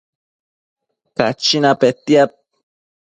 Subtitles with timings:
[1.15, 2.31] Cachina petiad